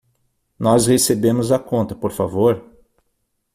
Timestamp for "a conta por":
1.51-2.11